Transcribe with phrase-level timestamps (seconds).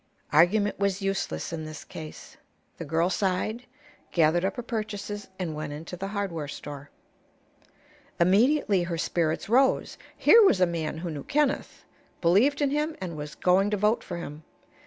[0.33, 2.35] Argument was useless in this case.
[2.79, 3.65] The girl sighed,
[4.11, 6.89] gathered up her purchases, and went into the hardware store.
[8.19, 9.99] Immediately her spirits rose.
[10.17, 11.83] Here was a man who knew Kenneth,
[12.19, 14.41] believed in him and was going to vote for him.